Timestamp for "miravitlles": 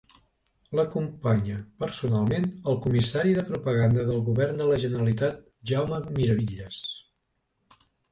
6.17-6.81